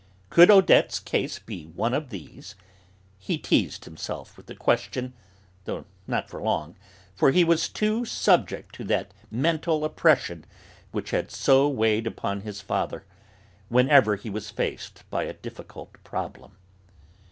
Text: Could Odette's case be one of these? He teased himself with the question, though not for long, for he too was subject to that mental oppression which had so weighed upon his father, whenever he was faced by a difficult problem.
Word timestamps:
Could 0.31 0.49
Odette's 0.49 0.97
case 0.99 1.37
be 1.37 1.65
one 1.65 1.93
of 1.93 2.09
these? 2.09 2.55
He 3.19 3.37
teased 3.37 3.85
himself 3.85 4.35
with 4.35 4.47
the 4.47 4.55
question, 4.55 5.13
though 5.65 5.85
not 6.07 6.27
for 6.27 6.41
long, 6.41 6.75
for 7.13 7.29
he 7.29 7.43
too 7.43 7.99
was 7.99 8.11
subject 8.11 8.73
to 8.73 8.83
that 8.85 9.13
mental 9.29 9.85
oppression 9.85 10.45
which 10.91 11.11
had 11.11 11.29
so 11.29 11.69
weighed 11.69 12.07
upon 12.07 12.41
his 12.41 12.61
father, 12.61 13.05
whenever 13.69 14.15
he 14.15 14.31
was 14.31 14.49
faced 14.49 15.03
by 15.11 15.21
a 15.25 15.33
difficult 15.35 15.95
problem. 16.03 16.57